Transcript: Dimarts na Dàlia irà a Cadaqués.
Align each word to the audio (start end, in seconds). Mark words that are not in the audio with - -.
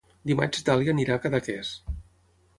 Dimarts 0.29 0.61
na 0.63 0.63
Dàlia 0.69 0.95
irà 1.05 1.19
a 1.19 1.23
Cadaqués. 1.27 1.77